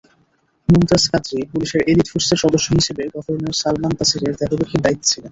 মুমতাজ 0.69 1.03
কাদরি 1.11 1.39
পুলিশের 1.51 1.81
এলিট 1.83 2.07
ফোর্সের 2.11 2.41
সদস্য 2.43 2.67
হিসেবে 2.79 3.03
গভর্নর 3.13 3.55
সালমান 3.61 3.93
তাসিরের 3.97 4.33
দেহরক্ষীর 4.39 4.83
দায়িত্বে 4.83 5.09
ছিলেন। 5.11 5.29